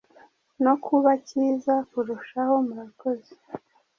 no 0.63 0.73
kuba 0.85 1.11
kiza 1.27 1.75
kurushaho. 1.89 2.55
Murakoze. 2.67 3.31